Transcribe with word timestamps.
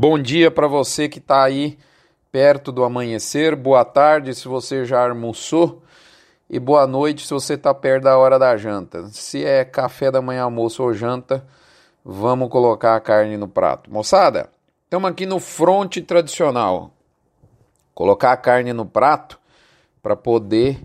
Bom 0.00 0.16
dia 0.16 0.48
para 0.48 0.68
você 0.68 1.08
que 1.08 1.18
está 1.18 1.42
aí 1.42 1.76
perto 2.30 2.70
do 2.70 2.84
amanhecer, 2.84 3.56
boa 3.56 3.84
tarde 3.84 4.32
se 4.32 4.46
você 4.46 4.84
já 4.84 5.08
almoçou 5.08 5.82
e 6.48 6.60
boa 6.60 6.86
noite 6.86 7.26
se 7.26 7.34
você 7.34 7.54
está 7.54 7.74
perto 7.74 8.04
da 8.04 8.16
hora 8.16 8.38
da 8.38 8.56
janta. 8.56 9.08
Se 9.08 9.44
é 9.44 9.64
café 9.64 10.08
da 10.08 10.22
manhã, 10.22 10.44
almoço 10.44 10.84
ou 10.84 10.94
janta, 10.94 11.44
vamos 12.04 12.48
colocar 12.48 12.94
a 12.94 13.00
carne 13.00 13.36
no 13.36 13.48
prato. 13.48 13.92
Moçada, 13.92 14.48
estamos 14.84 15.10
aqui 15.10 15.26
no 15.26 15.40
fronte 15.40 16.00
tradicional. 16.00 16.92
Colocar 17.92 18.30
a 18.30 18.36
carne 18.36 18.72
no 18.72 18.86
prato 18.86 19.36
para 20.00 20.14
poder 20.14 20.80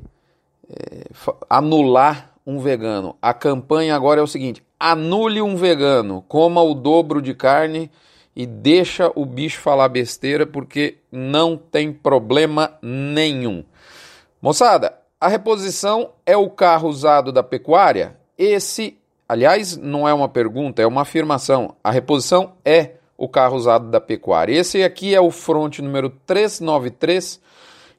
é, 0.67 1.03
anular 1.47 2.31
um 2.47 2.57
vegano. 2.57 3.15
A 3.21 3.31
campanha 3.31 3.95
agora 3.95 4.19
é 4.19 4.23
o 4.23 4.27
seguinte: 4.27 4.63
anule 4.79 5.39
um 5.39 5.55
vegano, 5.55 6.23
coma 6.27 6.63
o 6.63 6.73
dobro 6.73 7.21
de 7.21 7.35
carne 7.35 7.91
e 8.35 8.45
deixa 8.45 9.11
o 9.15 9.25
bicho 9.25 9.59
falar 9.61 9.89
besteira 9.89 10.45
porque 10.45 10.97
não 11.11 11.55
tem 11.57 11.91
problema 11.91 12.77
nenhum. 12.81 13.63
Moçada, 14.41 14.97
a 15.19 15.27
reposição 15.27 16.11
é 16.25 16.35
o 16.35 16.49
carro 16.49 16.89
usado 16.89 17.31
da 17.31 17.43
pecuária? 17.43 18.17
Esse, 18.37 18.97
aliás, 19.27 19.77
não 19.77 20.07
é 20.07 20.13
uma 20.13 20.27
pergunta, 20.27 20.81
é 20.81 20.85
uma 20.87 21.01
afirmação. 21.01 21.75
A 21.83 21.91
reposição 21.91 22.53
é 22.65 22.91
o 23.17 23.29
carro 23.29 23.55
usado 23.55 23.89
da 23.89 24.01
pecuária. 24.01 24.53
Esse 24.53 24.83
aqui 24.83 25.15
é 25.15 25.21
o 25.21 25.31
fronte 25.31 25.81
número 25.81 26.09
393 26.25 27.39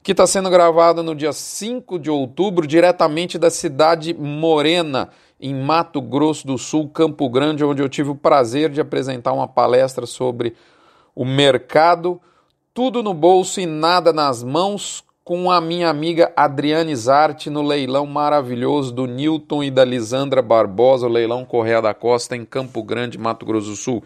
que 0.03 0.11
está 0.11 0.27
sendo 0.27 0.51
gravado 0.51 1.01
no 1.01 1.15
dia 1.15 1.33
5 1.33 1.97
de 1.97 2.11
outubro, 2.11 2.67
diretamente 2.67 3.39
da 3.39 3.49
cidade 3.49 4.13
Morena, 4.13 5.09
em 5.39 5.53
Mato 5.53 6.01
Grosso 6.01 6.47
do 6.47 6.57
Sul, 6.57 6.89
Campo 6.89 7.29
Grande, 7.29 7.63
onde 7.63 7.81
eu 7.81 7.89
tive 7.89 8.09
o 8.09 8.15
prazer 8.15 8.69
de 8.69 8.81
apresentar 8.81 9.33
uma 9.33 9.47
palestra 9.47 10.05
sobre 10.05 10.55
o 11.13 11.25
mercado, 11.25 12.19
tudo 12.73 13.01
no 13.01 13.13
bolso 13.13 13.59
e 13.59 13.65
nada 13.65 14.11
nas 14.11 14.43
mãos, 14.43 15.03
com 15.23 15.49
a 15.49 15.59
minha 15.59 15.89
amiga 15.89 16.31
Adriane 16.35 16.95
Zarte 16.95 17.49
no 17.49 17.63
leilão 17.63 18.05
maravilhoso 18.05 18.91
do 18.91 19.07
Newton 19.07 19.63
e 19.63 19.71
da 19.71 19.83
Lisandra 19.83 20.41
Barbosa, 20.41 21.07
o 21.07 21.09
leilão 21.09 21.43
Correia 21.43 21.81
da 21.81 21.95
Costa, 21.95 22.35
em 22.35 22.45
Campo 22.45 22.83
Grande, 22.83 23.17
Mato 23.17 23.45
Grosso 23.45 23.69
do 23.69 23.75
Sul. 23.75 24.03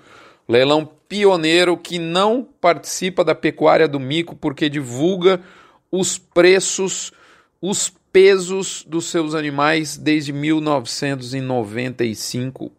Leilão 0.48 0.88
pioneiro 1.10 1.76
que 1.76 2.00
não 2.00 2.48
participa 2.62 3.24
da 3.24 3.36
pecuária 3.36 3.88
do 3.88 4.00
mico 4.00 4.36
porque 4.36 4.70
divulga 4.70 5.42
os 5.92 6.18
preços, 6.18 7.12
os 7.62 7.92
pesos 8.12 8.84
dos 8.88 9.06
seus 9.06 9.36
animais 9.36 9.98
desde 9.98 10.34
1995. 10.34 12.72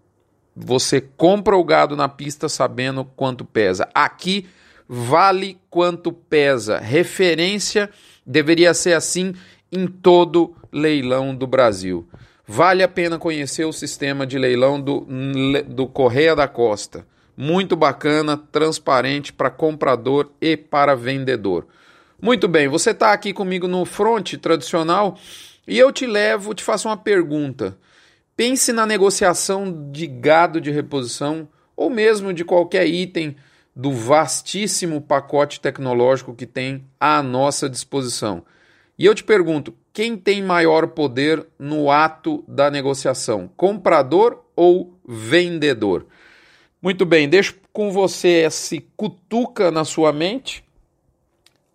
Você 0.55 1.01
compra 1.01 1.57
o 1.57 1.65
gado 1.65 1.97
na 1.97 2.09
pista 2.09 2.49
sabendo 2.49 3.05
quanto 3.05 3.45
pesa. 3.45 3.89
Aqui 3.95 4.47
vale 4.89 5.59
quanto 5.71 6.13
pesa. 6.13 6.79
Referência 6.79 7.89
deveria 8.27 8.75
ser 8.75 8.95
assim 8.95 9.33
em 9.71 9.87
todo 9.87 10.57
leilão 10.73 11.35
do 11.35 11.47
Brasil. 11.47 12.09
Vale 12.47 12.83
a 12.83 12.89
pena 12.89 13.19
conhecer 13.19 13.65
o 13.65 13.73
sistema 13.73 14.27
de 14.27 14.37
leilão 14.37 14.81
do, 14.81 15.07
do 15.69 15.87
Correia 15.87 16.35
da 16.35 16.49
Costa. 16.49 17.07
Muito 17.37 17.77
bacana, 17.77 18.37
transparente 18.37 19.33
para 19.33 19.49
comprador 19.49 20.33
e 20.41 20.57
para 20.57 20.97
vendedor. 20.97 21.69
Muito 22.23 22.47
bem, 22.47 22.69
você 22.69 22.91
está 22.91 23.15
aqui 23.15 23.33
comigo 23.33 23.67
no 23.67 23.87
front 23.87 24.35
tradicional 24.35 25.17
e 25.67 25.79
eu 25.79 25.91
te 25.91 26.07
levo, 26.07 26.53
te 26.53 26.63
faço 26.63 26.87
uma 26.87 26.97
pergunta. 26.97 27.79
Pense 28.37 28.75
na 28.75 28.85
negociação 28.85 29.91
de 29.91 30.07
gado 30.07 30.61
de 30.61 30.71
reposição 30.71 31.49
ou 31.75 31.89
mesmo 31.89 32.35
de 32.35 32.45
qualquer 32.45 32.87
item 32.87 33.37
do 33.75 33.91
vastíssimo 33.91 35.01
pacote 35.01 35.61
tecnológico 35.61 36.35
que 36.35 36.45
tem 36.45 36.85
à 37.01 37.23
nossa 37.23 37.71
disposição. 37.71 38.45
E 38.99 39.07
eu 39.07 39.15
te 39.15 39.25
pergunto: 39.25 39.75
quem 39.91 40.15
tem 40.15 40.43
maior 40.43 40.89
poder 40.89 41.47
no 41.59 41.91
ato 41.91 42.45
da 42.47 42.71
negociação, 42.71 43.51
comprador 43.57 44.45
ou 44.55 44.95
vendedor? 45.09 46.07
Muito 46.83 47.07
bem, 47.07 47.27
deixo 47.31 47.57
com 47.73 47.91
você 47.91 48.45
esse 48.45 48.87
cutuca 48.95 49.71
na 49.71 49.87
sua 49.87 50.13
mente 50.13 50.63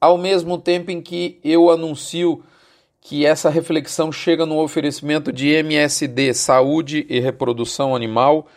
ao 0.06 0.18
mesmo 0.18 0.58
tempo 0.58 0.92
em 0.92 1.02
que 1.02 1.40
eu 1.44 1.70
anuncio 1.70 2.44
que 3.02 3.26
essa 3.26 3.50
reflexão 3.50 4.12
chega 4.12 4.46
no 4.46 4.60
oferecimento 4.60 5.32
de 5.32 5.50
MSD, 5.50 6.34
Saúde 6.34 7.06
e 7.10 7.20
Reprodução 7.20 7.96
Animal, 7.96 8.48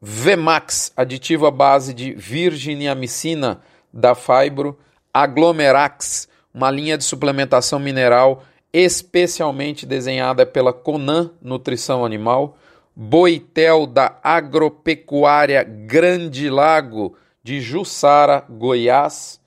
Vemax, 0.00 0.92
aditivo 0.96 1.46
à 1.46 1.50
base 1.50 1.92
de 1.92 2.12
virginiamicina 2.12 3.60
da 3.92 4.14
Fibro, 4.14 4.78
Aglomerax, 5.12 6.28
uma 6.54 6.70
linha 6.70 6.96
de 6.96 7.04
suplementação 7.04 7.78
mineral 7.78 8.44
especialmente 8.72 9.84
desenhada 9.84 10.46
pela 10.46 10.72
Conan 10.72 11.30
Nutrição 11.42 12.04
Animal, 12.04 12.56
Boitel 12.94 13.86
da 13.86 14.16
Agropecuária 14.22 15.62
Grande 15.64 16.48
Lago 16.48 17.16
de 17.42 17.60
Jussara, 17.60 18.44
Goiás, 18.48 19.39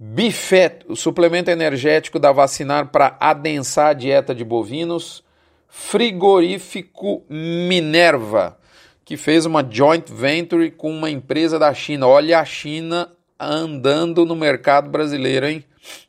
Bifet, 0.00 0.84
o 0.86 0.94
suplemento 0.94 1.50
energético 1.50 2.20
da 2.20 2.30
vacinar 2.30 2.86
para 2.86 3.16
adensar 3.18 3.88
a 3.88 3.92
dieta 3.92 4.32
de 4.32 4.44
bovinos. 4.44 5.24
Frigorífico 5.66 7.24
Minerva, 7.28 8.56
que 9.04 9.16
fez 9.16 9.44
uma 9.44 9.66
joint 9.68 10.08
venture 10.08 10.70
com 10.70 10.88
uma 10.92 11.10
empresa 11.10 11.58
da 11.58 11.74
China. 11.74 12.06
Olha 12.06 12.38
a 12.38 12.44
China 12.44 13.10
andando 13.40 14.24
no 14.24 14.36
mercado 14.36 14.88
brasileiro, 14.88 15.48
hein? 15.48 15.64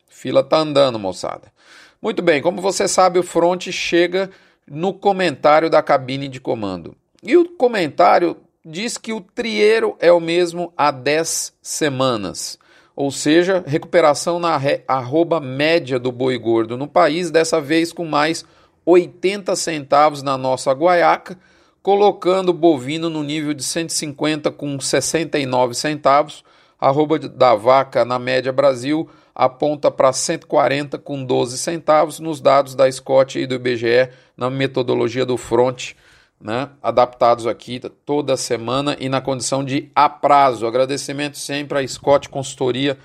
Fila 0.08 0.44
tá 0.44 0.58
andando, 0.58 1.00
moçada. 1.00 1.52
Muito 2.00 2.22
bem, 2.22 2.44
como 2.44 2.62
você 2.62 2.88
sabe, 2.88 3.18
o 3.18 3.24
front 3.24 3.72
chega 3.72 4.30
no 4.70 4.94
comentário 4.94 5.68
da 5.68 5.82
cabine 5.82 6.28
de 6.28 6.40
comando. 6.40 6.96
E 7.24 7.36
o 7.36 7.50
comentário 7.56 8.38
diz 8.64 9.00
que 9.00 9.12
o 9.12 9.20
trieiro 9.20 9.98
é 10.00 10.12
o 10.12 10.20
mesmo 10.20 10.72
há 10.78 10.92
10 10.92 11.54
semanas 11.60 12.60
ou 13.00 13.12
seja, 13.12 13.64
recuperação 13.66 14.42
na 14.42 14.60
arroba 14.86 15.40
média 15.40 15.98
do 15.98 16.12
boi 16.12 16.38
gordo 16.38 16.76
no 16.76 16.86
país, 16.86 17.32
dessa 17.32 17.62
vez 17.62 17.94
com 17.94 18.04
mais 18.04 18.44
80 18.86 19.56
centavos 19.56 20.22
na 20.22 20.38
nossa 20.38 20.74
guaiaca, 20.74 21.40
colocando 21.82 22.50
o 22.50 22.54
bovino 22.54 23.10
no 23.10 23.24
nível 23.24 23.54
de 23.54 23.64
150 23.64 24.52
com 24.52 24.78
69 24.78 25.76
centavos, 25.76 26.44
arroba 26.78 27.18
da 27.18 27.56
vaca 27.56 28.04
na 28.04 28.20
média 28.20 28.52
Brasil 28.52 29.10
aponta 29.34 29.90
para 29.90 30.12
140 30.12 30.98
com 30.98 31.24
12 31.24 31.58
centavos 31.58 32.20
nos 32.20 32.42
dados 32.42 32.76
da 32.76 32.92
Scott 32.92 33.40
e 33.40 33.48
do 33.48 33.56
IBGE 33.56 34.10
na 34.36 34.50
metodologia 34.50 35.26
do 35.26 35.38
front 35.38 35.94
né, 36.40 36.70
adaptados 36.82 37.46
aqui 37.46 37.80
toda 38.06 38.38
semana 38.38 38.96
e 39.00 39.10
na 39.10 39.20
condição 39.20 39.64
de 39.64 39.92
a 39.94 40.08
prazo. 40.08 40.66
Agradecimento 40.66 41.38
sempre 41.38 41.80
à 41.80 41.88
Scott 41.88 42.30
Consultoria, 42.30 42.98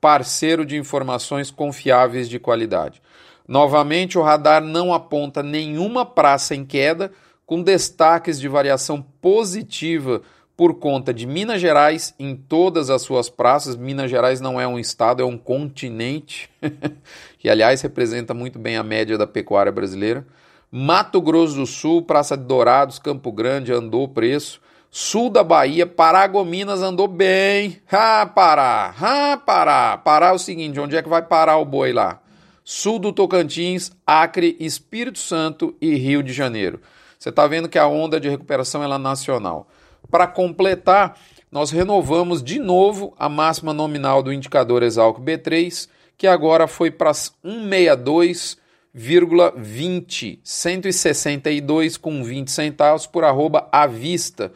parceiro 0.00 0.64
de 0.64 0.76
informações 0.76 1.50
confiáveis 1.50 2.28
de 2.28 2.38
qualidade. 2.38 3.00
Novamente, 3.46 4.18
o 4.18 4.22
radar 4.22 4.62
não 4.62 4.92
aponta 4.92 5.42
nenhuma 5.42 6.06
praça 6.06 6.54
em 6.54 6.64
queda, 6.64 7.12
com 7.44 7.62
destaques 7.62 8.38
de 8.38 8.46
variação 8.46 9.02
positiva 9.20 10.22
por 10.56 10.74
conta 10.74 11.12
de 11.12 11.26
Minas 11.26 11.60
Gerais 11.60 12.14
em 12.18 12.36
todas 12.36 12.90
as 12.90 13.02
suas 13.02 13.28
praças. 13.28 13.76
Minas 13.76 14.10
Gerais 14.10 14.40
não 14.40 14.60
é 14.60 14.68
um 14.68 14.78
estado, 14.78 15.22
é 15.22 15.24
um 15.24 15.38
continente, 15.38 16.50
que 17.38 17.48
aliás 17.48 17.80
representa 17.80 18.34
muito 18.34 18.58
bem 18.58 18.76
a 18.76 18.84
média 18.84 19.16
da 19.16 19.26
pecuária 19.26 19.72
brasileira. 19.72 20.24
Mato 20.72 21.20
Grosso 21.20 21.56
do 21.56 21.66
Sul, 21.66 22.02
Praça 22.02 22.36
de 22.36 22.44
Dourados, 22.44 23.00
Campo 23.00 23.32
Grande 23.32 23.72
andou 23.72 24.04
o 24.04 24.08
preço. 24.08 24.60
Sul 24.88 25.28
da 25.28 25.42
Bahia, 25.42 25.84
Paragominas 25.84 26.80
andou 26.80 27.08
bem. 27.08 27.80
Ah, 27.90 28.24
Pará, 28.24 28.94
ah, 29.00 29.36
Pará. 29.36 29.98
Pará 29.98 30.28
é 30.28 30.32
o 30.32 30.38
seguinte, 30.38 30.78
onde 30.78 30.96
é 30.96 31.02
que 31.02 31.08
vai 31.08 31.22
parar 31.22 31.56
o 31.56 31.64
boi 31.64 31.92
lá? 31.92 32.20
Sul 32.62 33.00
do 33.00 33.12
Tocantins, 33.12 33.90
Acre, 34.06 34.56
Espírito 34.60 35.18
Santo 35.18 35.74
e 35.80 35.96
Rio 35.96 36.22
de 36.22 36.32
Janeiro. 36.32 36.80
Você 37.18 37.30
está 37.30 37.48
vendo 37.48 37.68
que 37.68 37.78
a 37.78 37.88
onda 37.88 38.20
de 38.20 38.28
recuperação 38.28 38.84
é 38.84 38.98
nacional. 38.98 39.66
Para 40.08 40.28
completar, 40.28 41.18
nós 41.50 41.72
renovamos 41.72 42.44
de 42.44 42.60
novo 42.60 43.12
a 43.18 43.28
máxima 43.28 43.72
nominal 43.72 44.22
do 44.22 44.32
indicador 44.32 44.84
Exalc 44.84 45.18
B3, 45.18 45.88
que 46.16 46.28
agora 46.28 46.68
foi 46.68 46.92
para 46.92 47.12
162 47.12 48.56
1,20, 48.96 50.40
162 50.42 51.96
com 51.96 52.24
20 52.24 52.50
centavos 52.50 53.06
por 53.06 53.24
arroba 53.24 53.68
à 53.70 53.86
vista. 53.86 54.52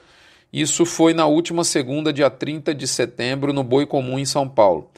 Isso 0.52 0.84
foi 0.84 1.14
na 1.14 1.26
última 1.26 1.64
segunda, 1.64 2.12
dia 2.12 2.30
30 2.30 2.74
de 2.74 2.86
setembro, 2.86 3.52
no 3.52 3.62
Boi 3.62 3.86
Comum 3.86 4.18
em 4.18 4.24
São 4.24 4.48
Paulo. 4.48 4.90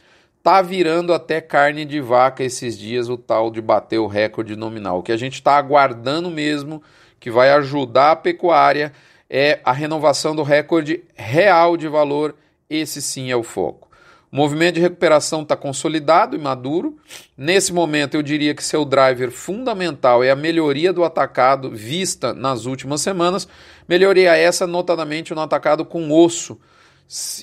Tá 0.42 0.62
virando 0.62 1.12
até 1.12 1.40
carne 1.40 1.84
de 1.84 2.00
vaca 2.00 2.44
esses 2.44 2.78
dias 2.78 3.08
o 3.08 3.16
tal 3.16 3.50
de 3.50 3.60
bater 3.60 3.98
o 3.98 4.06
recorde 4.06 4.54
nominal. 4.54 5.00
O 5.00 5.02
que 5.02 5.12
a 5.12 5.16
gente 5.16 5.34
está 5.34 5.56
aguardando 5.56 6.30
mesmo, 6.30 6.82
que 7.18 7.30
vai 7.30 7.50
ajudar 7.50 8.12
a 8.12 8.16
pecuária, 8.16 8.92
é 9.28 9.60
a 9.64 9.72
renovação 9.72 10.36
do 10.36 10.42
recorde 10.42 11.02
real 11.14 11.76
de 11.76 11.88
valor 11.88 12.34
esse 12.68 13.00
sim 13.00 13.30
é 13.30 13.36
o 13.36 13.42
foco. 13.42 13.85
O 14.31 14.37
movimento 14.37 14.75
de 14.75 14.81
recuperação 14.81 15.43
está 15.43 15.56
consolidado 15.56 16.34
e 16.34 16.38
maduro. 16.38 16.96
Nesse 17.37 17.73
momento, 17.73 18.14
eu 18.14 18.23
diria 18.23 18.55
que 18.55 18.64
seu 18.64 18.84
driver 18.84 19.31
fundamental 19.31 20.23
é 20.23 20.31
a 20.31 20.37
melhoria 20.37 20.93
do 20.93 21.05
atacado 21.05 21.70
vista 21.70 22.34
nas 22.34 22.67
últimas 22.67 23.00
semanas. 23.00 23.46
Melhoria 23.88 24.37
essa, 24.37 24.67
notadamente, 24.67 25.34
no 25.34 25.40
atacado 25.40 25.84
com 25.84 26.11
osso. 26.11 26.58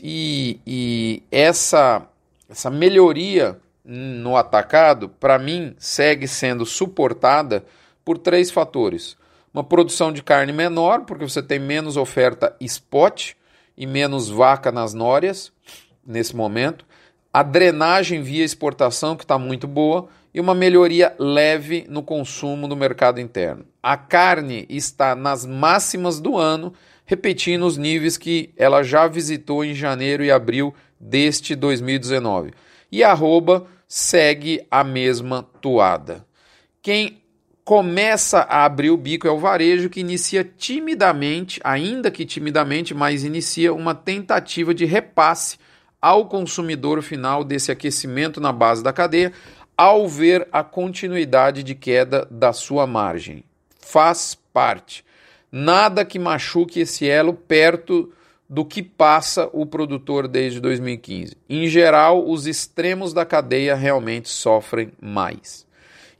E, 0.03 0.59
e 0.67 1.23
essa, 1.31 2.05
essa 2.49 2.69
melhoria 2.69 3.57
no 3.85 4.35
atacado, 4.35 5.07
para 5.07 5.39
mim, 5.39 5.73
segue 5.77 6.27
sendo 6.27 6.65
suportada 6.65 7.63
por 8.03 8.17
três 8.17 8.51
fatores. 8.51 9.15
Uma 9.53 9.63
produção 9.63 10.11
de 10.11 10.21
carne 10.21 10.51
menor, 10.51 11.05
porque 11.05 11.23
você 11.23 11.41
tem 11.41 11.59
menos 11.59 11.95
oferta 11.95 12.53
spot 12.59 13.33
e 13.77 13.87
menos 13.87 14.29
vaca 14.29 14.71
nas 14.71 14.93
nórias 14.93 15.53
nesse 16.05 16.35
momento. 16.35 16.85
A 17.31 17.41
drenagem 17.41 18.21
via 18.21 18.43
exportação, 18.43 19.15
que 19.15 19.23
está 19.23 19.37
muito 19.37 19.67
boa, 19.67 20.07
e 20.33 20.39
uma 20.39 20.55
melhoria 20.55 21.15
leve 21.19 21.85
no 21.89 22.01
consumo 22.01 22.67
no 22.67 22.75
mercado 22.75 23.19
interno. 23.19 23.65
A 23.81 23.95
carne 23.95 24.65
está 24.69 25.15
nas 25.15 25.45
máximas 25.45 26.19
do 26.19 26.37
ano, 26.37 26.73
repetindo 27.05 27.65
os 27.65 27.77
níveis 27.77 28.17
que 28.17 28.51
ela 28.57 28.83
já 28.83 29.07
visitou 29.07 29.63
em 29.63 29.73
janeiro 29.73 30.23
e 30.23 30.31
abril 30.31 30.73
deste 30.99 31.55
2019. 31.55 32.51
E 32.91 33.03
arroba 33.03 33.67
segue 33.87 34.65
a 34.71 34.83
mesma 34.83 35.43
toada. 35.61 36.25
Quem 36.81 37.21
começa 37.63 38.39
a 38.39 38.65
abrir 38.65 38.89
o 38.89 38.97
bico 38.97 39.27
é 39.27 39.31
o 39.31 39.39
varejo 39.39 39.89
que 39.89 40.01
inicia 40.01 40.43
timidamente, 40.43 41.59
ainda 41.63 42.11
que 42.11 42.25
timidamente, 42.25 42.93
mas 42.93 43.23
inicia 43.23 43.73
uma 43.73 43.95
tentativa 43.95 44.73
de 44.73 44.85
repasse 44.85 45.57
ao 46.03 46.25
consumidor 46.25 47.01
final 47.01 47.45
desse 47.45 47.71
aquecimento 47.71 48.41
na 48.41 48.51
base 48.51 48.83
da 48.83 48.91
cadeia, 48.91 49.31
ao 49.77 50.05
ver 50.05 50.45
a 50.51 50.61
continuidade 50.61 51.63
de 51.63 51.73
queda 51.73 52.27
da 52.29 52.51
sua 52.51 52.85
margem. 52.85 53.45
Faz 53.79 54.37
parte. 54.51 55.05
Nada 55.49 56.03
que 56.03 56.19
machuque 56.19 56.81
esse 56.81 57.07
elo 57.07 57.33
perto 57.33 58.11
do 58.49 58.65
que 58.65 58.83
passa 58.83 59.49
o 59.53 59.65
produtor 59.65 60.27
desde 60.27 60.59
2015. 60.59 61.37
Em 61.49 61.67
geral, 61.69 62.29
os 62.29 62.47
extremos 62.47 63.13
da 63.13 63.25
cadeia 63.25 63.73
realmente 63.73 64.27
sofrem 64.27 64.91
mais. 65.01 65.65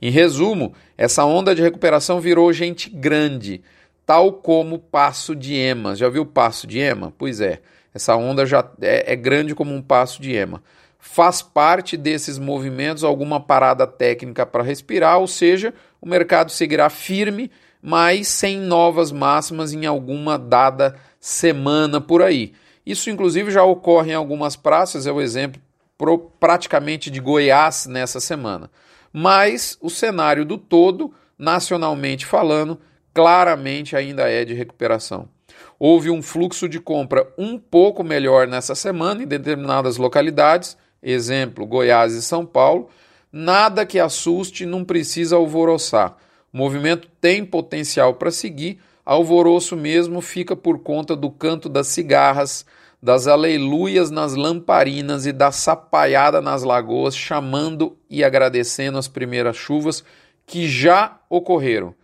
Em 0.00 0.10
resumo, 0.10 0.72
essa 0.96 1.26
onda 1.26 1.54
de 1.54 1.60
recuperação 1.60 2.22
virou 2.22 2.50
gente 2.54 2.88
grande, 2.88 3.60
tal 4.06 4.32
como 4.32 4.78
Passo 4.78 5.36
de 5.36 5.54
Ema. 5.54 5.94
Já 5.94 6.08
viu 6.08 6.24
Passo 6.24 6.66
de 6.66 6.78
Ema? 6.78 7.12
Pois 7.18 7.38
é, 7.42 7.60
essa 7.94 8.16
onda 8.16 8.44
já 8.44 8.68
é, 8.80 9.12
é 9.12 9.16
grande 9.16 9.54
como 9.54 9.74
um 9.74 9.80
Passo 9.80 10.20
de 10.20 10.34
Ema. 10.34 10.62
Faz 10.98 11.42
parte 11.42 11.96
desses 11.96 12.38
movimentos 12.38 13.04
alguma 13.04 13.38
parada 13.38 13.86
técnica 13.86 14.44
para 14.44 14.62
respirar, 14.62 15.18
ou 15.18 15.26
seja, 15.26 15.72
o 16.00 16.08
mercado 16.08 16.50
seguirá 16.50 16.90
firme, 16.90 17.50
mas 17.80 18.28
sem 18.28 18.58
novas 18.58 19.12
máximas 19.12 19.72
em 19.72 19.86
alguma 19.86 20.38
dada 20.38 20.96
semana 21.20 22.00
por 22.00 22.22
aí. 22.22 22.52
Isso, 22.84 23.10
inclusive, 23.10 23.50
já 23.50 23.62
ocorre 23.62 24.12
em 24.12 24.14
algumas 24.14 24.56
praças, 24.56 25.06
é 25.06 25.12
o 25.12 25.20
exemplo 25.20 25.60
pro, 25.96 26.18
praticamente 26.18 27.10
de 27.10 27.20
Goiás 27.20 27.86
nessa 27.86 28.18
semana 28.18 28.70
mas 29.16 29.78
o 29.80 29.88
cenário 29.88 30.44
do 30.44 30.58
todo, 30.58 31.14
nacionalmente 31.38 32.26
falando, 32.26 32.80
claramente 33.14 33.94
ainda 33.94 34.28
é 34.28 34.44
de 34.44 34.54
recuperação. 34.54 35.28
Houve 35.78 36.10
um 36.10 36.22
fluxo 36.22 36.68
de 36.68 36.78
compra 36.78 37.26
um 37.36 37.58
pouco 37.58 38.04
melhor 38.04 38.46
nessa 38.46 38.74
semana 38.74 39.22
em 39.22 39.26
determinadas 39.26 39.96
localidades, 39.96 40.76
exemplo 41.02 41.66
Goiás 41.66 42.14
e 42.14 42.22
São 42.22 42.46
Paulo. 42.46 42.88
Nada 43.32 43.84
que 43.84 43.98
assuste, 43.98 44.64
não 44.64 44.84
precisa 44.84 45.36
alvoroçar. 45.36 46.16
O 46.52 46.56
movimento 46.56 47.08
tem 47.20 47.44
potencial 47.44 48.14
para 48.14 48.30
seguir, 48.30 48.78
alvoroço 49.04 49.76
mesmo 49.76 50.20
fica 50.20 50.54
por 50.54 50.78
conta 50.78 51.16
do 51.16 51.30
canto 51.30 51.68
das 51.68 51.88
cigarras, 51.88 52.64
das 53.02 53.26
aleluias 53.26 54.10
nas 54.10 54.34
lamparinas 54.34 55.26
e 55.26 55.32
da 55.32 55.50
sapaiada 55.50 56.40
nas 56.40 56.62
lagoas, 56.62 57.14
chamando 57.14 57.98
e 58.08 58.24
agradecendo 58.24 58.96
as 58.96 59.08
primeiras 59.08 59.56
chuvas 59.56 60.02
que 60.46 60.68
já 60.68 61.18
ocorreram. 61.28 61.94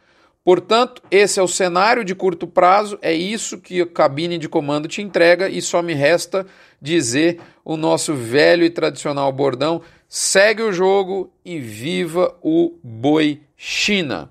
Portanto, 0.43 1.03
esse 1.11 1.39
é 1.39 1.43
o 1.43 1.49
cenário 1.49 2.03
de 2.03 2.15
curto 2.15 2.47
prazo, 2.47 2.99
é 3.03 3.13
isso 3.13 3.59
que 3.59 3.83
a 3.83 3.87
cabine 3.87 4.39
de 4.39 4.49
comando 4.49 4.89
te 4.89 5.03
entrega 5.03 5.49
e 5.49 5.61
só 5.61 5.83
me 5.83 5.93
resta 5.93 6.47
dizer 6.81 7.41
o 7.63 7.77
nosso 7.77 8.15
velho 8.15 8.65
e 8.65 8.71
tradicional 8.71 9.31
bordão: 9.31 9.83
segue 10.09 10.63
o 10.63 10.73
jogo 10.73 11.31
e 11.45 11.61
viva 11.61 12.35
o 12.43 12.79
boi 12.83 13.43
China. 13.57 14.31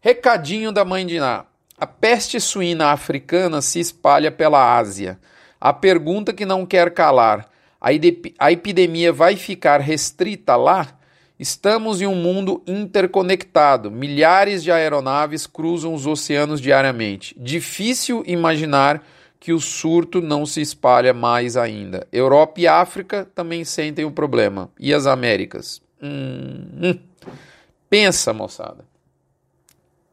Recadinho 0.00 0.70
da 0.70 0.84
mãe 0.84 1.04
de 1.04 1.18
Ná. 1.18 1.44
A 1.76 1.86
peste 1.86 2.38
suína 2.38 2.92
africana 2.92 3.60
se 3.60 3.80
espalha 3.80 4.30
pela 4.30 4.78
Ásia. 4.78 5.18
A 5.60 5.72
pergunta 5.72 6.32
que 6.32 6.46
não 6.46 6.64
quer 6.64 6.94
calar: 6.94 7.50
a, 7.80 7.88
a 8.38 8.52
epidemia 8.52 9.12
vai 9.12 9.34
ficar 9.34 9.80
restrita 9.80 10.54
lá? 10.54 10.99
Estamos 11.40 12.02
em 12.02 12.06
um 12.06 12.14
mundo 12.14 12.62
interconectado. 12.66 13.90
Milhares 13.90 14.62
de 14.62 14.70
aeronaves 14.70 15.46
cruzam 15.46 15.94
os 15.94 16.06
oceanos 16.06 16.60
diariamente. 16.60 17.34
Difícil 17.38 18.22
imaginar 18.26 19.02
que 19.40 19.50
o 19.50 19.58
surto 19.58 20.20
não 20.20 20.44
se 20.44 20.60
espalha 20.60 21.14
mais 21.14 21.56
ainda. 21.56 22.06
Europa 22.12 22.60
e 22.60 22.68
África 22.68 23.26
também 23.34 23.64
sentem 23.64 24.04
o 24.04 24.10
problema. 24.10 24.70
E 24.78 24.92
as 24.92 25.06
Américas? 25.06 25.80
Hum, 26.02 26.66
hum. 26.82 26.98
Pensa, 27.88 28.34
moçada. 28.34 28.84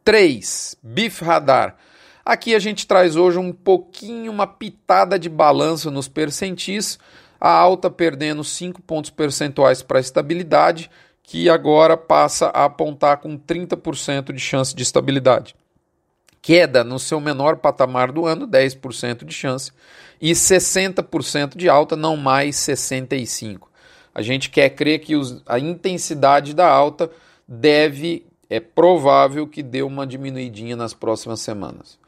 3. 0.05 0.77
Bif 0.81 1.25
Radar. 1.25 1.75
Aqui 2.23 2.55
a 2.55 2.59
gente 2.59 2.87
traz 2.87 3.17
hoje 3.17 3.37
um 3.37 3.51
pouquinho, 3.51 4.31
uma 4.31 4.47
pitada 4.47 5.19
de 5.19 5.27
balanço 5.27 5.91
nos 5.91 6.07
percentis, 6.07 6.97
a 7.39 7.49
alta 7.49 7.89
perdendo 7.89 8.45
5 8.45 8.81
pontos 8.81 9.11
percentuais 9.11 9.81
para 9.81 9.99
a 9.99 10.01
estabilidade, 10.01 10.89
que 11.27 11.49
agora 11.49 11.97
passa 11.97 12.47
a 12.47 12.63
apontar 12.63 13.17
com 13.17 13.37
30% 13.37 14.31
de 14.31 14.39
chance 14.39 14.73
de 14.73 14.81
estabilidade. 14.81 15.53
Queda 16.41 16.85
no 16.85 16.97
seu 16.97 17.19
menor 17.19 17.57
patamar 17.57 18.13
do 18.13 18.25
ano, 18.25 18.47
10% 18.47 19.25
de 19.25 19.33
chance, 19.33 19.73
e 20.21 20.31
60% 20.31 21.57
de 21.57 21.67
alta, 21.67 21.97
não 21.97 22.15
mais 22.15 22.55
65%. 22.55 23.59
A 24.15 24.21
gente 24.21 24.49
quer 24.49 24.69
crer 24.69 24.99
que 24.99 25.17
os, 25.17 25.43
a 25.45 25.59
intensidade 25.59 26.53
da 26.53 26.71
alta 26.71 27.11
deve, 27.45 28.25
é 28.49 28.61
provável 28.61 29.45
que 29.45 29.61
dê 29.61 29.81
uma 29.81 30.07
diminuidinha 30.07 30.77
nas 30.77 30.93
próximas 30.93 31.41
semanas. 31.41 31.99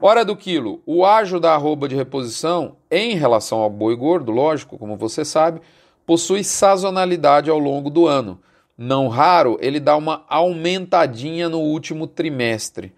Hora 0.00 0.24
do 0.24 0.34
quilo. 0.34 0.82
O 0.84 1.06
ágio 1.06 1.38
da 1.38 1.54
arroba 1.54 1.88
de 1.88 1.94
reposição, 1.94 2.76
em 2.90 3.14
relação 3.14 3.58
ao 3.58 3.70
boi 3.70 3.94
gordo, 3.94 4.32
lógico, 4.32 4.76
como 4.76 4.96
você 4.96 5.24
sabe, 5.24 5.60
possui 6.04 6.42
sazonalidade 6.42 7.48
ao 7.48 7.60
longo 7.60 7.88
do 7.88 8.08
ano. 8.08 8.40
Não 8.76 9.08
raro, 9.08 9.56
ele 9.60 9.80
dá 9.80 9.96
uma 9.96 10.24
aumentadinha 10.28 11.48
no 11.48 11.60
último 11.60 12.06
trimestre. 12.06 12.92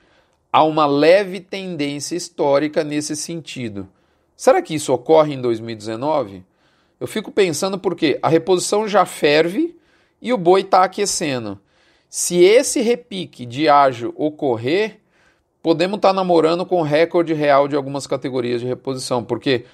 Há 0.52 0.64
uma 0.64 0.86
leve 0.86 1.40
tendência 1.40 2.16
histórica 2.16 2.82
nesse 2.82 3.14
sentido. 3.14 3.88
Será 4.34 4.60
que 4.60 4.74
isso 4.74 4.92
ocorre 4.92 5.34
em 5.34 5.40
2019? 5.40 6.44
Eu 6.98 7.06
fico 7.06 7.30
pensando 7.30 7.78
porque 7.78 8.18
a 8.22 8.28
reposição 8.28 8.88
já 8.88 9.04
ferve 9.04 9.76
e 10.20 10.32
o 10.32 10.38
boi 10.38 10.62
está 10.62 10.82
aquecendo. 10.82 11.60
Se 12.08 12.42
esse 12.42 12.80
repique 12.80 13.46
de 13.46 13.68
ágio 13.68 14.12
ocorrer, 14.16 15.00
podemos 15.62 15.96
estar 15.96 16.08
tá 16.08 16.14
namorando 16.14 16.66
com 16.66 16.82
recorde 16.82 17.34
real 17.34 17.68
de 17.68 17.76
algumas 17.76 18.06
categorias 18.06 18.60
de 18.60 18.66
reposição, 18.66 19.22
porque 19.22 19.64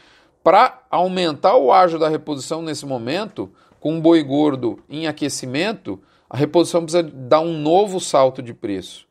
para 0.42 0.82
aumentar 0.90 1.56
o 1.56 1.73
ágio 1.73 1.99
da 1.99 2.08
reposição 2.08 2.61
nesse 2.61 2.84
momento, 2.84 3.50
com 3.84 3.96
um 3.96 4.00
boi 4.00 4.22
gordo 4.22 4.82
em 4.88 5.06
aquecimento, 5.06 6.00
a 6.30 6.38
reposição 6.38 6.80
precisa 6.80 7.02
dar 7.02 7.40
um 7.40 7.52
novo 7.52 8.00
salto 8.00 8.40
de 8.40 8.54
preço. 8.54 9.06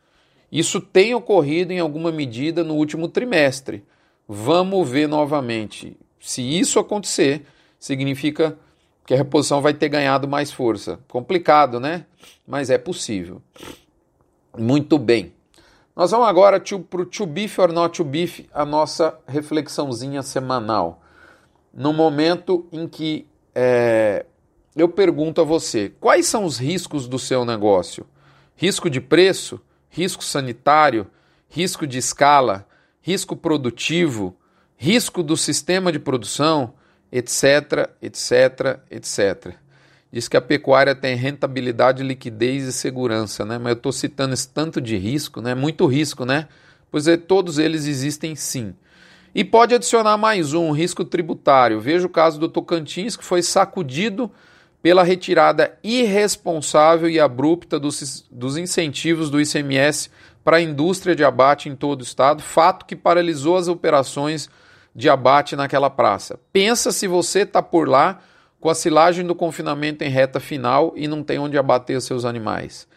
Isso 0.51 0.81
tem 0.81 1.13
ocorrido 1.13 1.71
em 1.71 1.79
alguma 1.79 2.11
medida 2.11 2.63
no 2.63 2.73
último 2.73 3.07
trimestre. 3.07 3.85
Vamos 4.27 4.89
ver 4.89 5.07
novamente. 5.07 5.95
Se 6.19 6.41
isso 6.41 6.79
acontecer, 6.79 7.45
significa 7.79 8.57
que 9.05 9.13
a 9.13 9.17
reposição 9.17 9.61
vai 9.61 9.75
ter 9.75 9.89
ganhado 9.89 10.27
mais 10.27 10.51
força. 10.51 10.99
Complicado, 11.07 11.79
né? 11.79 12.07
Mas 12.47 12.71
é 12.71 12.79
possível. 12.79 13.43
Muito 14.57 14.97
bem. 14.97 15.33
Nós 15.95 16.09
vamos 16.09 16.27
agora 16.27 16.59
para 16.59 17.01
o 17.01 17.05
To 17.05 17.27
Beef 17.27 17.59
or 17.59 17.71
Not 17.71 17.97
To 17.97 18.03
Beef, 18.03 18.47
a 18.51 18.65
nossa 18.65 19.19
reflexãozinha 19.27 20.23
semanal. 20.23 21.03
No 21.71 21.93
momento 21.93 22.65
em 22.71 22.87
que 22.87 23.27
é, 23.53 24.25
eu 24.75 24.89
pergunto 24.89 25.41
a 25.41 25.43
você, 25.43 25.91
quais 25.99 26.25
são 26.25 26.45
os 26.45 26.57
riscos 26.57 27.07
do 27.07 27.19
seu 27.19 27.45
negócio? 27.45 28.05
Risco 28.55 28.89
de 28.89 29.01
preço? 29.01 29.61
Risco 29.89 30.23
sanitário? 30.23 31.07
Risco 31.49 31.85
de 31.85 31.97
escala? 31.97 32.67
Risco 33.01 33.35
produtivo? 33.35 34.35
Risco 34.75 35.21
do 35.21 35.37
sistema 35.37 35.91
de 35.91 35.99
produção? 35.99 36.73
etc, 37.13 37.91
etc, 38.01 38.79
etc. 38.89 39.53
Diz 40.11 40.27
que 40.27 40.35
a 40.35 40.41
pecuária 40.41 40.95
tem 40.95 41.15
rentabilidade, 41.15 42.01
liquidez 42.01 42.63
e 42.63 42.73
segurança, 42.73 43.45
né? 43.45 43.59
Mas 43.59 43.73
eu 43.73 43.77
estou 43.77 43.91
citando 43.91 44.33
esse 44.33 44.49
tanto 44.49 44.81
de 44.81 44.97
risco, 44.97 45.39
né? 45.39 45.53
Muito 45.53 45.85
risco, 45.85 46.25
né? 46.25 46.47
Pois 46.89 47.07
é, 47.07 47.15
todos 47.15 47.59
eles 47.59 47.85
existem 47.85 48.35
sim. 48.35 48.73
E 49.33 49.43
pode 49.43 49.75
adicionar 49.75 50.17
mais 50.17 50.53
um, 50.53 50.71
risco 50.71 51.05
tributário. 51.05 51.79
Veja 51.79 52.05
o 52.05 52.09
caso 52.09 52.39
do 52.39 52.49
Tocantins, 52.49 53.15
que 53.15 53.23
foi 53.23 53.43
sacudido 53.43 54.31
pela 54.83 55.01
retirada 55.01 55.75
irresponsável 55.83 57.09
e 57.09 57.19
abrupta 57.19 57.79
dos, 57.79 58.23
dos 58.29 58.57
incentivos 58.57 59.31
do 59.31 59.41
ICMS 59.41 60.11
para 60.43 60.57
a 60.57 60.61
indústria 60.61 61.15
de 61.15 61.23
abate 61.23 61.69
em 61.69 61.75
todo 61.75 62.01
o 62.01 62.03
estado, 62.03 62.43
fato 62.43 62.85
que 62.85 62.95
paralisou 62.95 63.57
as 63.57 63.67
operações 63.67 64.47
de 64.93 65.09
abate 65.09 65.55
naquela 65.55 65.89
praça. 65.89 66.39
Pensa 66.51 66.91
se 66.91 67.07
você 67.07 67.39
está 67.39 67.63
por 67.63 67.89
lá 67.89 68.19
com 68.59 68.69
a 68.69 68.75
silagem 68.75 69.25
do 69.25 69.33
confinamento 69.33 70.03
em 70.03 70.09
reta 70.09 70.39
final 70.39 70.93
e 70.95 71.07
não 71.07 71.23
tem 71.23 71.39
onde 71.39 71.57
abater 71.57 71.99
seus 71.99 72.25
animais. 72.25 72.87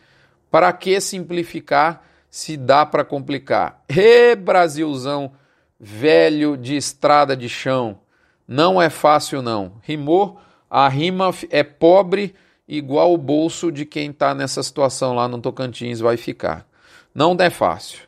Para 0.50 0.71
que 0.75 1.00
simplificar 1.00 2.02
se 2.28 2.57
dá 2.57 2.85
para 2.85 3.05
complicar? 3.05 3.83
Ê, 3.88 4.37
Brasilzão! 4.37 5.33
velho 5.78 6.57
de 6.57 6.76
estrada 6.76 7.37
de 7.37 7.49
chão. 7.49 8.00
Não 8.47 8.81
é 8.81 8.88
fácil, 8.88 9.43
não. 9.43 9.75
Rimou, 9.83 10.40
a 10.70 10.88
rima 10.88 11.32
é 11.50 11.62
pobre, 11.62 12.35
igual 12.66 13.12
o 13.12 13.18
bolso 13.18 13.70
de 13.70 13.85
quem 13.85 14.11
está 14.11 14.35
nessa 14.35 14.62
situação 14.62 15.14
lá 15.14 15.28
no 15.28 15.40
Tocantins 15.40 16.00
vai 16.00 16.16
ficar. 16.16 16.66
Não 17.14 17.37
é 17.38 17.50
fácil. 17.50 18.00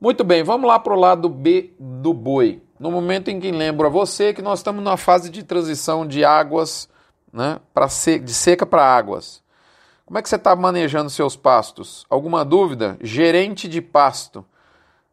Muito 0.00 0.24
bem, 0.24 0.42
vamos 0.42 0.68
lá 0.68 0.78
para 0.78 0.92
o 0.92 0.98
lado 0.98 1.28
B 1.28 1.72
do 1.78 2.12
boi. 2.12 2.62
No 2.78 2.90
momento 2.90 3.28
em 3.28 3.40
que 3.40 3.50
lembro 3.50 3.86
a 3.86 3.90
você 3.90 4.32
que 4.32 4.42
nós 4.42 4.58
estamos 4.58 4.84
na 4.84 4.96
fase 4.96 5.30
de 5.30 5.42
transição 5.42 6.06
de 6.06 6.24
águas, 6.24 6.88
né, 7.32 7.58
pra 7.72 7.88
se, 7.88 8.18
de 8.18 8.32
seca 8.32 8.66
para 8.66 8.82
águas. 8.82 9.42
Como 10.04 10.18
é 10.18 10.22
que 10.22 10.28
você 10.28 10.36
está 10.36 10.54
manejando 10.54 11.10
seus 11.10 11.34
pastos? 11.34 12.06
Alguma 12.08 12.44
dúvida? 12.44 12.96
Gerente 13.00 13.68
de 13.68 13.80
pasto. 13.80 14.44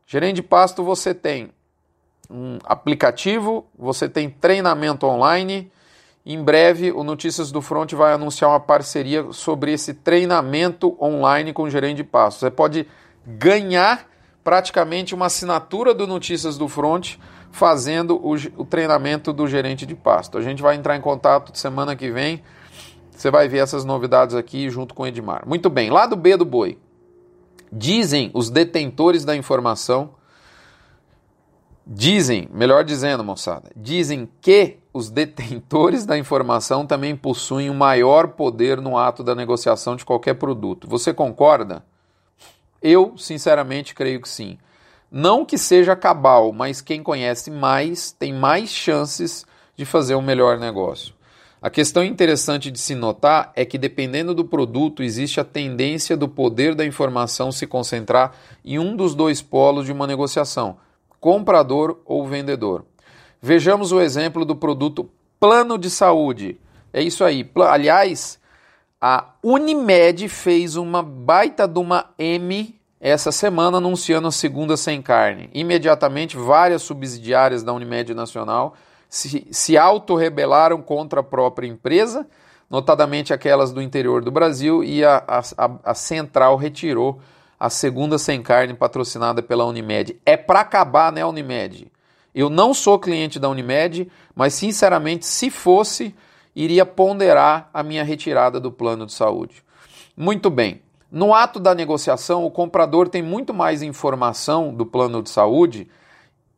Gerente 0.05 0.35
de 0.35 0.43
pasto 0.43 0.83
você 0.83 1.13
tem 1.13 1.51
um 2.29 2.59
aplicativo, 2.63 3.65
você 3.77 4.07
tem 4.07 4.29
treinamento 4.29 5.05
online. 5.07 5.71
Em 6.25 6.41
breve, 6.41 6.91
o 6.91 7.03
Notícias 7.03 7.51
do 7.51 7.61
Front 7.61 7.93
vai 7.93 8.13
anunciar 8.13 8.49
uma 8.51 8.59
parceria 8.59 9.31
sobre 9.33 9.73
esse 9.73 9.93
treinamento 9.93 10.97
online 11.01 11.51
com 11.51 11.63
o 11.63 11.69
gerente 11.69 11.97
de 11.97 12.03
passos. 12.03 12.39
Você 12.39 12.49
pode 12.49 12.87
ganhar 13.25 14.09
praticamente 14.41 15.13
uma 15.13 15.25
assinatura 15.25 15.93
do 15.93 16.07
Notícias 16.07 16.57
do 16.57 16.67
Front 16.67 17.17
fazendo 17.51 18.15
o, 18.15 18.33
o 18.57 18.65
treinamento 18.65 19.33
do 19.33 19.47
gerente 19.47 19.85
de 19.85 19.95
pasto. 19.95 20.37
A 20.37 20.41
gente 20.41 20.61
vai 20.61 20.75
entrar 20.75 20.95
em 20.95 21.01
contato 21.01 21.57
semana 21.57 21.95
que 21.95 22.09
vem. 22.09 22.41
Você 23.11 23.29
vai 23.29 23.47
ver 23.47 23.57
essas 23.57 23.83
novidades 23.83 24.33
aqui 24.33 24.69
junto 24.69 24.93
com 24.93 25.03
o 25.03 25.07
Edmar. 25.07 25.43
Muito 25.45 25.69
bem, 25.69 25.89
lado 25.89 26.15
B 26.15 26.37
do 26.37 26.45
boi. 26.45 26.77
Dizem 27.71 28.31
os 28.33 28.49
detentores 28.49 29.25
da 29.25 29.35
informação 29.35 30.11
Dizem, 31.85 32.47
melhor 32.53 32.85
dizendo, 32.85 33.23
moçada, 33.25 33.69
dizem 33.75 34.29
que 34.39 34.77
os 34.93 35.09
detentores 35.09 36.05
da 36.05 36.17
informação 36.17 36.85
também 36.85 37.15
possuem 37.15 37.69
o 37.69 37.73
um 37.73 37.75
maior 37.75 38.27
poder 38.29 38.79
no 38.79 38.97
ato 38.97 39.23
da 39.23 39.33
negociação 39.33 39.95
de 39.95 40.05
qualquer 40.05 40.35
produto. 40.35 40.87
Você 40.87 41.11
concorda? 41.13 41.83
Eu, 42.81 43.17
sinceramente, 43.17 43.95
creio 43.95 44.21
que 44.21 44.29
sim. 44.29 44.57
Não 45.11 45.45
que 45.45 45.57
seja 45.57 45.95
cabal, 45.95 46.51
mas 46.51 46.81
quem 46.81 47.01
conhece 47.01 47.49
mais 47.49 48.11
tem 48.11 48.31
mais 48.31 48.69
chances 48.69 49.45
de 49.75 49.85
fazer 49.85 50.15
um 50.15 50.21
melhor 50.21 50.59
negócio. 50.59 51.13
A 51.61 51.69
questão 51.69 52.03
interessante 52.03 52.69
de 52.69 52.77
se 52.77 52.93
notar 52.93 53.51
é 53.55 53.63
que, 53.63 53.77
dependendo 53.77 54.35
do 54.35 54.43
produto, 54.43 55.01
existe 55.01 55.39
a 55.39 55.45
tendência 55.45 56.17
do 56.17 56.27
poder 56.27 56.75
da 56.75 56.85
informação 56.85 57.51
se 57.51 57.65
concentrar 57.65 58.33
em 58.65 58.77
um 58.77 58.95
dos 58.95 59.15
dois 59.15 59.41
polos 59.41 59.85
de 59.85 59.91
uma 59.91 60.05
negociação 60.05 60.77
comprador 61.21 62.01
ou 62.05 62.27
vendedor. 62.27 62.85
Vejamos 63.45 63.91
o 63.91 63.99
exemplo 63.99 64.45
do 64.45 64.55
produto 64.55 65.09
plano 65.37 65.77
de 65.77 65.89
saúde. 65.89 66.57
É 66.93 67.01
isso 67.01 67.25
aí. 67.25 67.45
Aliás, 67.67 68.39
a 69.01 69.33
Unimed 69.43 70.29
fez 70.29 70.77
uma 70.77 71.03
baita 71.03 71.67
de 71.67 71.77
uma 71.77 72.05
M 72.17 72.73
essa 73.01 73.33
semana 73.33 73.79
anunciando 73.79 74.29
a 74.29 74.31
segunda 74.31 74.77
sem 74.77 75.01
carne. 75.01 75.49
Imediatamente, 75.53 76.37
várias 76.37 76.83
subsidiárias 76.83 77.63
da 77.63 77.73
Unimed 77.73 78.13
Nacional 78.13 78.75
se, 79.09 79.45
se 79.51 79.77
autorrebelaram 79.77 80.81
contra 80.81 81.19
a 81.19 81.23
própria 81.23 81.67
empresa, 81.67 82.25
notadamente 82.69 83.33
aquelas 83.33 83.73
do 83.73 83.81
interior 83.81 84.23
do 84.23 84.31
Brasil, 84.31 84.85
e 84.85 85.03
a, 85.03 85.21
a, 85.27 85.71
a 85.83 85.93
Central 85.93 86.55
retirou 86.55 87.19
a 87.59 87.69
segunda 87.69 88.17
sem 88.17 88.41
carne 88.41 88.73
patrocinada 88.73 89.43
pela 89.43 89.65
Unimed. 89.65 90.17
É 90.25 90.37
para 90.37 90.61
acabar, 90.61 91.11
né, 91.11 91.25
Unimed? 91.25 91.91
Eu 92.33 92.49
não 92.49 92.73
sou 92.73 92.97
cliente 92.97 93.39
da 93.39 93.49
Unimed, 93.49 94.09
mas 94.35 94.53
sinceramente, 94.53 95.25
se 95.25 95.49
fosse, 95.49 96.15
iria 96.55 96.85
ponderar 96.85 97.69
a 97.73 97.83
minha 97.83 98.03
retirada 98.03 98.59
do 98.59 98.71
plano 98.71 99.05
de 99.05 99.13
saúde. 99.13 99.63
Muito 100.15 100.49
bem. 100.49 100.81
No 101.11 101.33
ato 101.33 101.59
da 101.59 101.75
negociação, 101.75 102.43
o 102.43 102.49
comprador 102.49 103.07
tem 103.07 103.21
muito 103.21 103.53
mais 103.53 103.83
informação 103.83 104.73
do 104.73 104.85
plano 104.85 105.21
de 105.21 105.29
saúde 105.29 105.87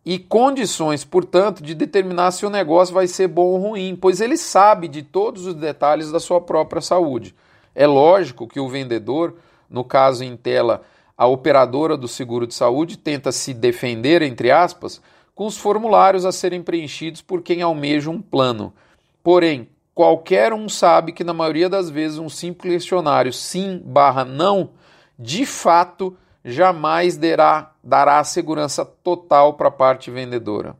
e 0.05 0.17
condições, 0.17 1.03
portanto, 1.03 1.61
de 1.61 1.73
determinar 1.73 2.31
se 2.31 2.45
o 2.45 2.49
negócio 2.49 2.93
vai 2.93 3.07
ser 3.07 3.27
bom 3.27 3.47
ou 3.47 3.57
ruim, 3.57 3.97
pois 3.99 4.21
ele 4.21 4.37
sabe 4.37 4.87
de 4.87 5.03
todos 5.03 5.45
os 5.45 5.55
detalhes 5.55 6.11
da 6.11 6.19
sua 6.19 6.39
própria 6.39 6.81
saúde. 6.81 7.35
É 7.73 7.85
lógico 7.85 8.47
que 8.47 8.59
o 8.59 8.69
vendedor, 8.69 9.35
no 9.69 9.83
caso 9.83 10.23
em 10.23 10.37
tela 10.37 10.83
a 11.17 11.27
operadora 11.27 11.97
do 11.97 12.07
seguro 12.07 12.45
de 12.45 12.53
saúde 12.53 12.97
tenta 12.97 13.31
se 13.31 13.53
defender, 13.53 14.21
entre 14.21 14.51
aspas, 14.51 15.01
com 15.35 15.45
os 15.45 15.57
formulários 15.57 16.25
a 16.25 16.31
serem 16.31 16.63
preenchidos 16.63 17.21
por 17.21 17.41
quem 17.43 17.61
almeja 17.61 18.09
um 18.09 18.21
plano. 18.21 18.73
Porém, 19.21 19.69
qualquer 19.93 20.53
um 20.53 20.69
sabe 20.69 21.11
que 21.11 21.23
na 21.23 21.33
maioria 21.33 21.67
das 21.67 21.89
vezes 21.89 22.17
um 22.17 22.29
simples 22.29 22.73
questionário 22.73 23.33
sim 23.33 23.81
barra 23.85 24.23
não, 24.23 24.71
de 25.19 25.45
fato, 25.45 26.17
jamais 26.43 27.17
dará, 27.17 27.73
dará 27.83 28.23
segurança 28.23 28.85
total 28.85 29.55
para 29.55 29.67
a 29.67 29.71
parte 29.71 30.09
vendedora. 30.09 30.75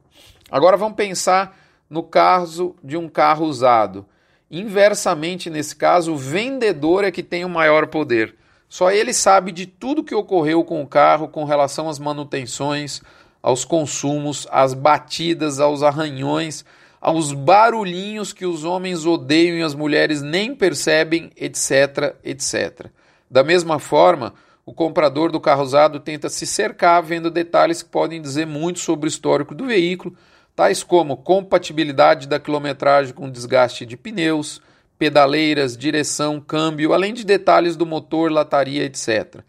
Agora 0.50 0.78
vamos 0.78 0.96
pensar 0.96 1.58
no 1.90 2.04
caso 2.04 2.76
de 2.84 2.96
um 2.96 3.10
carro 3.10 3.46
usado. 3.46 4.06
Inversamente, 4.50 5.50
nesse 5.50 5.76
caso, 5.76 6.14
o 6.14 6.18
vendedor 6.18 7.04
é 7.04 7.12
que 7.12 7.24
tem 7.24 7.44
o 7.44 7.50
maior 7.50 7.88
poder. 7.88 8.36
Só 8.70 8.92
ele 8.92 9.14
sabe 9.14 9.52
de 9.52 9.66
tudo 9.66 10.04
que 10.04 10.16
ocorreu 10.16 10.64
com 10.64 10.82
o 10.82 10.88
carro 10.88 11.28
com 11.28 11.44
relação 11.46 11.90
às 11.90 12.00
manutenções, 12.00 13.02
aos 13.46 13.64
consumos, 13.64 14.48
às 14.50 14.74
batidas, 14.74 15.60
aos 15.60 15.84
arranhões, 15.84 16.66
aos 17.00 17.32
barulhinhos 17.32 18.34
que 18.34 18.44
os 18.44 18.64
homens 18.64 19.06
odeiam 19.06 19.56
e 19.56 19.62
as 19.62 19.76
mulheres 19.76 20.24
nem 20.24 20.56
percebem, 20.56 21.30
etc, 21.38 22.16
etc. 22.24 22.88
Da 23.30 23.44
mesma 23.44 23.78
forma, 23.78 24.34
o 24.66 24.74
comprador 24.74 25.32
do 25.32 25.40
carro 25.40 25.62
usado 25.62 26.00
tenta 26.00 26.28
se 26.28 26.48
cercar 26.48 27.04
vendo 27.04 27.30
detalhes 27.30 27.84
que 27.84 27.90
podem 27.90 28.20
dizer 28.20 28.48
muito 28.48 28.80
sobre 28.80 29.08
o 29.08 29.10
histórico 29.10 29.54
do 29.54 29.68
veículo, 29.68 30.18
tais 30.56 30.82
como 30.82 31.16
compatibilidade 31.16 32.28
da 32.28 32.40
quilometragem 32.40 33.14
com 33.14 33.30
desgaste 33.30 33.86
de 33.86 33.96
pneus, 33.96 34.60
pedaleiras, 34.98 35.78
direção, 35.78 36.42
câmbio, 36.42 36.96
além 36.96 37.14
de 37.14 37.24
detalhes 37.24 37.76
do 37.76 37.86
motor, 37.86 38.32
lataria, 38.32 38.84
etc. 38.86 39.44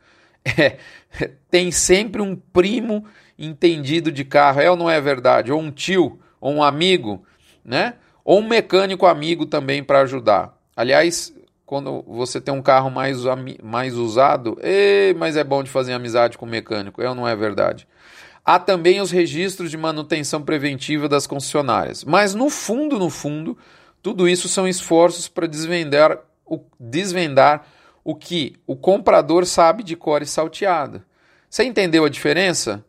É, 1.18 1.30
tem 1.50 1.72
sempre 1.72 2.20
um 2.22 2.36
primo 2.36 3.04
entendido 3.38 4.10
de 4.10 4.24
carro, 4.24 4.60
é 4.60 4.70
ou 4.70 4.76
não 4.76 4.88
é 4.88 5.00
verdade? 5.00 5.52
Ou 5.52 5.60
um 5.60 5.70
tio, 5.70 6.18
ou 6.40 6.52
um 6.52 6.62
amigo, 6.62 7.24
né? 7.64 7.94
Ou 8.24 8.40
um 8.40 8.46
mecânico 8.46 9.06
amigo 9.06 9.46
também 9.46 9.82
para 9.82 10.00
ajudar. 10.00 10.56
Aliás, 10.76 11.32
quando 11.64 12.02
você 12.06 12.40
tem 12.40 12.54
um 12.54 12.62
carro 12.62 12.90
mais, 12.90 13.18
mais 13.62 13.94
usado, 13.94 14.56
ei, 14.62 15.14
mas 15.14 15.36
é 15.36 15.44
bom 15.44 15.62
de 15.62 15.70
fazer 15.70 15.92
amizade 15.92 16.38
com 16.38 16.46
o 16.46 16.48
mecânico, 16.48 17.02
é 17.02 17.08
ou 17.08 17.14
não 17.14 17.26
é 17.26 17.34
verdade? 17.34 17.86
Há 18.44 18.60
também 18.60 19.00
os 19.00 19.10
registros 19.10 19.70
de 19.70 19.76
manutenção 19.76 20.40
preventiva 20.40 21.08
das 21.08 21.26
concessionárias. 21.26 22.04
Mas 22.04 22.32
no 22.32 22.48
fundo, 22.48 22.96
no 22.96 23.10
fundo, 23.10 23.58
tudo 24.00 24.28
isso 24.28 24.48
são 24.48 24.68
esforços 24.68 25.26
para 25.26 25.48
desvendar 25.48 26.20
o, 26.44 26.60
desvendar 26.78 27.66
o 28.04 28.14
que 28.14 28.54
o 28.64 28.76
comprador 28.76 29.44
sabe 29.44 29.82
de 29.82 29.96
cor 29.96 30.22
e 30.22 30.26
salteado. 30.26 31.02
Você 31.50 31.64
entendeu 31.64 32.04
a 32.04 32.08
diferença? 32.08 32.84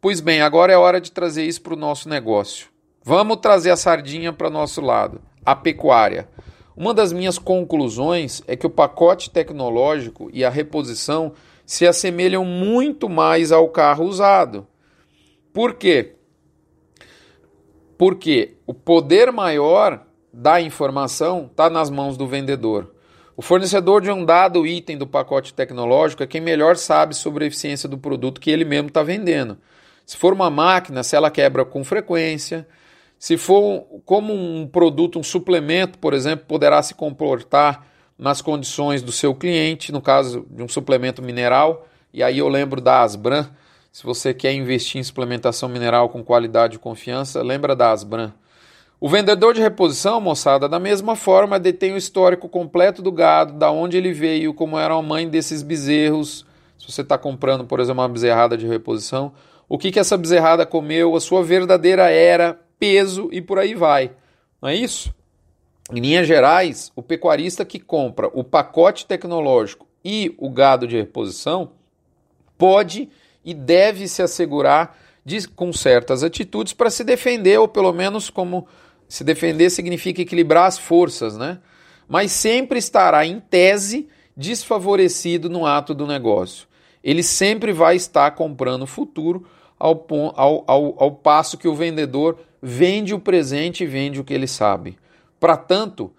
Pois 0.00 0.18
bem, 0.18 0.40
agora 0.40 0.72
é 0.72 0.76
hora 0.78 0.98
de 0.98 1.12
trazer 1.12 1.44
isso 1.44 1.60
para 1.60 1.74
o 1.74 1.76
nosso 1.76 2.08
negócio. 2.08 2.68
Vamos 3.04 3.36
trazer 3.36 3.70
a 3.70 3.76
sardinha 3.76 4.32
para 4.32 4.48
o 4.48 4.50
nosso 4.50 4.80
lado, 4.80 5.20
a 5.44 5.54
pecuária. 5.54 6.26
Uma 6.74 6.94
das 6.94 7.12
minhas 7.12 7.38
conclusões 7.38 8.42
é 8.46 8.56
que 8.56 8.66
o 8.66 8.70
pacote 8.70 9.28
tecnológico 9.28 10.30
e 10.32 10.42
a 10.42 10.48
reposição 10.48 11.34
se 11.66 11.86
assemelham 11.86 12.46
muito 12.46 13.10
mais 13.10 13.52
ao 13.52 13.68
carro 13.68 14.06
usado. 14.06 14.66
Por 15.52 15.74
quê? 15.74 16.14
Porque 17.98 18.54
o 18.66 18.72
poder 18.72 19.30
maior 19.30 20.06
da 20.32 20.62
informação 20.62 21.50
está 21.50 21.68
nas 21.68 21.90
mãos 21.90 22.16
do 22.16 22.26
vendedor. 22.26 22.94
O 23.36 23.42
fornecedor 23.42 24.00
de 24.00 24.10
um 24.10 24.24
dado 24.24 24.66
item 24.66 24.96
do 24.96 25.06
pacote 25.06 25.52
tecnológico 25.52 26.22
é 26.22 26.26
quem 26.26 26.40
melhor 26.40 26.76
sabe 26.76 27.14
sobre 27.14 27.44
a 27.44 27.48
eficiência 27.48 27.86
do 27.86 27.98
produto 27.98 28.40
que 28.40 28.50
ele 28.50 28.64
mesmo 28.64 28.88
está 28.88 29.02
vendendo. 29.02 29.58
Se 30.10 30.16
for 30.16 30.32
uma 30.32 30.50
máquina, 30.50 31.04
se 31.04 31.14
ela 31.14 31.30
quebra 31.30 31.64
com 31.64 31.84
frequência, 31.84 32.66
se 33.16 33.36
for 33.36 33.86
como 34.04 34.34
um 34.34 34.66
produto, 34.66 35.20
um 35.20 35.22
suplemento, 35.22 36.00
por 36.00 36.14
exemplo, 36.14 36.46
poderá 36.48 36.82
se 36.82 36.96
comportar 36.96 37.86
nas 38.18 38.42
condições 38.42 39.02
do 39.02 39.12
seu 39.12 39.36
cliente, 39.36 39.92
no 39.92 40.02
caso 40.02 40.44
de 40.50 40.64
um 40.64 40.68
suplemento 40.68 41.22
mineral, 41.22 41.86
e 42.12 42.24
aí 42.24 42.38
eu 42.38 42.48
lembro 42.48 42.80
da 42.80 43.02
Asbran, 43.02 43.50
se 43.92 44.02
você 44.02 44.34
quer 44.34 44.52
investir 44.52 45.00
em 45.00 45.04
suplementação 45.04 45.68
mineral 45.68 46.08
com 46.08 46.24
qualidade 46.24 46.74
e 46.74 46.80
confiança, 46.80 47.40
lembra 47.40 47.76
da 47.76 47.92
Asbran. 47.92 48.32
O 48.98 49.08
vendedor 49.08 49.54
de 49.54 49.60
reposição, 49.60 50.20
moçada, 50.20 50.68
da 50.68 50.80
mesma 50.80 51.14
forma 51.14 51.56
detém 51.56 51.92
o 51.92 51.96
histórico 51.96 52.48
completo 52.48 53.00
do 53.00 53.12
gado, 53.12 53.52
da 53.52 53.70
onde 53.70 53.96
ele 53.96 54.12
veio, 54.12 54.54
como 54.54 54.76
era 54.76 54.92
a 54.92 55.02
mãe 55.02 55.28
desses 55.28 55.62
bezerros. 55.62 56.44
Se 56.76 56.90
você 56.90 57.02
está 57.02 57.16
comprando, 57.16 57.64
por 57.64 57.78
exemplo, 57.78 58.02
uma 58.02 58.08
bezerrada 58.08 58.56
de 58.56 58.66
reposição, 58.66 59.32
o 59.70 59.78
que, 59.78 59.92
que 59.92 60.00
essa 60.00 60.18
bezerrada 60.18 60.66
comeu, 60.66 61.14
a 61.14 61.20
sua 61.20 61.44
verdadeira 61.44 62.10
era, 62.10 62.58
peso 62.76 63.28
e 63.30 63.40
por 63.40 63.56
aí 63.56 63.72
vai. 63.72 64.10
Não 64.60 64.68
é 64.68 64.74
isso? 64.74 65.14
Em 65.92 66.00
linhas 66.00 66.26
gerais, 66.26 66.90
o 66.96 67.02
pecuarista 67.04 67.64
que 67.64 67.78
compra 67.78 68.28
o 68.34 68.42
pacote 68.42 69.06
tecnológico 69.06 69.86
e 70.04 70.34
o 70.38 70.50
gado 70.50 70.88
de 70.88 70.96
reposição 70.96 71.70
pode 72.58 73.08
e 73.44 73.54
deve 73.54 74.08
se 74.08 74.20
assegurar 74.20 74.98
de, 75.24 75.46
com 75.46 75.72
certas 75.72 76.24
atitudes 76.24 76.72
para 76.72 76.90
se 76.90 77.04
defender, 77.04 77.60
ou 77.60 77.68
pelo 77.68 77.92
menos 77.92 78.28
como 78.28 78.66
se 79.08 79.22
defender 79.22 79.70
significa 79.70 80.20
equilibrar 80.20 80.66
as 80.66 80.78
forças, 80.80 81.36
né? 81.38 81.60
Mas 82.08 82.32
sempre 82.32 82.80
estará, 82.80 83.24
em 83.24 83.38
tese, 83.38 84.08
desfavorecido 84.36 85.48
no 85.48 85.64
ato 85.64 85.94
do 85.94 86.08
negócio. 86.08 86.66
Ele 87.04 87.22
sempre 87.22 87.72
vai 87.72 87.94
estar 87.94 88.32
comprando 88.32 88.82
o 88.82 88.86
futuro 88.86 89.46
ao, 89.80 90.06
ao, 90.36 90.64
ao, 90.66 90.94
ao 90.98 91.12
passo 91.12 91.56
que 91.56 91.66
o 91.66 91.74
vendedor 91.74 92.38
vende 92.62 93.14
o 93.14 93.18
presente 93.18 93.82
e 93.82 93.86
vende 93.86 94.20
o 94.20 94.24
que 94.24 94.34
ele 94.34 94.46
sabe. 94.46 94.98
Para 95.40 95.56
tanto, 95.56 96.12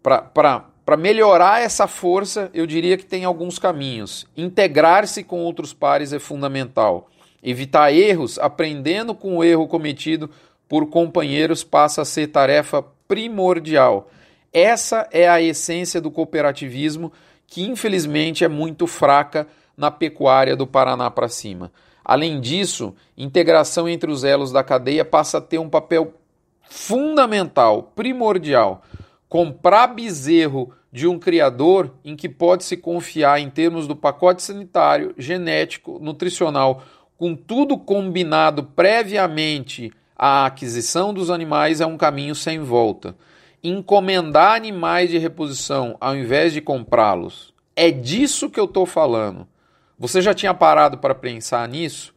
para 0.00 0.96
melhorar 0.96 1.60
essa 1.60 1.88
força, 1.88 2.48
eu 2.54 2.66
diria 2.66 2.96
que 2.96 3.04
tem 3.04 3.24
alguns 3.24 3.58
caminhos. 3.58 4.26
Integrar-se 4.36 5.24
com 5.24 5.42
outros 5.42 5.74
pares 5.74 6.12
é 6.12 6.20
fundamental. 6.20 7.08
Evitar 7.42 7.92
erros, 7.92 8.38
aprendendo 8.38 9.14
com 9.14 9.38
o 9.38 9.44
erro 9.44 9.66
cometido 9.66 10.30
por 10.68 10.86
companheiros, 10.88 11.64
passa 11.64 12.02
a 12.02 12.04
ser 12.04 12.28
tarefa 12.28 12.84
primordial. 13.08 14.08
Essa 14.52 15.08
é 15.10 15.28
a 15.28 15.42
essência 15.42 16.00
do 16.00 16.10
cooperativismo, 16.10 17.12
que 17.46 17.62
infelizmente 17.62 18.44
é 18.44 18.48
muito 18.48 18.86
fraca 18.86 19.48
na 19.76 19.90
pecuária 19.90 20.54
do 20.54 20.66
Paraná 20.66 21.10
para 21.10 21.28
cima. 21.28 21.72
Além 22.10 22.40
disso, 22.40 22.92
integração 23.16 23.88
entre 23.88 24.10
os 24.10 24.24
elos 24.24 24.50
da 24.50 24.64
cadeia 24.64 25.04
passa 25.04 25.38
a 25.38 25.40
ter 25.40 25.60
um 25.60 25.70
papel 25.70 26.12
fundamental, 26.68 27.92
primordial. 27.94 28.82
Comprar 29.28 29.86
bezerro 29.86 30.72
de 30.90 31.06
um 31.06 31.20
criador 31.20 31.94
em 32.04 32.16
que 32.16 32.28
pode 32.28 32.64
se 32.64 32.76
confiar 32.76 33.38
em 33.38 33.48
termos 33.48 33.86
do 33.86 33.94
pacote 33.94 34.42
sanitário, 34.42 35.14
genético, 35.16 36.00
nutricional 36.00 36.82
com 37.16 37.36
tudo 37.36 37.78
combinado 37.78 38.64
previamente 38.64 39.92
à 40.18 40.46
aquisição 40.46 41.14
dos 41.14 41.30
animais, 41.30 41.80
é 41.80 41.86
um 41.86 41.96
caminho 41.96 42.34
sem 42.34 42.58
volta. 42.58 43.14
Encomendar 43.62 44.56
animais 44.56 45.10
de 45.10 45.18
reposição 45.18 45.96
ao 46.00 46.16
invés 46.16 46.52
de 46.52 46.60
comprá-los. 46.60 47.54
É 47.76 47.88
disso 47.88 48.50
que 48.50 48.58
eu 48.58 48.64
estou 48.64 48.84
falando. 48.84 49.46
Você 50.00 50.20
já 50.20 50.34
tinha 50.34 50.52
parado 50.52 50.98
para 50.98 51.14
pensar 51.14 51.68
nisso? 51.68 52.12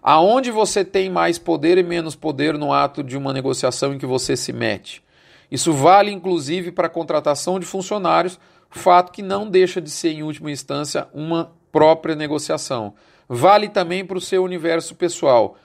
Aonde 0.00 0.52
você 0.52 0.84
tem 0.84 1.10
mais 1.10 1.36
poder 1.36 1.78
e 1.78 1.82
menos 1.82 2.14
poder 2.14 2.56
no 2.56 2.72
ato 2.72 3.02
de 3.02 3.16
uma 3.16 3.32
negociação 3.32 3.92
em 3.92 3.98
que 3.98 4.06
você 4.06 4.36
se 4.36 4.52
mete? 4.52 5.02
Isso 5.50 5.72
vale 5.72 6.12
inclusive 6.12 6.70
para 6.70 6.86
a 6.86 6.90
contratação 6.90 7.58
de 7.58 7.66
funcionários, 7.66 8.38
fato 8.70 9.10
que 9.10 9.22
não 9.22 9.48
deixa 9.48 9.80
de 9.80 9.90
ser, 9.90 10.12
em 10.12 10.22
última 10.22 10.50
instância, 10.50 11.08
uma 11.12 11.52
própria 11.72 12.14
negociação 12.14 12.94
vale 13.34 13.70
também 13.70 14.04
para 14.04 14.18
o 14.18 14.20
seu 14.20 14.44
universo 14.44 14.94
pessoal. 14.94 15.56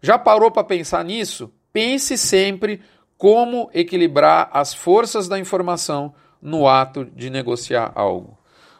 Já 0.00 0.16
parou 0.16 0.48
para 0.48 0.62
pensar 0.62 1.04
nisso? 1.04 1.52
Pense 1.72 2.16
sempre 2.16 2.80
como 3.18 3.68
equilibrar 3.74 4.48
as 4.52 4.72
forças 4.72 5.26
da 5.26 5.36
informação 5.36 6.14
no 6.40 6.68
ato 6.68 7.04
de 7.04 7.28
negociar 7.28 7.90
algo. 7.96 8.38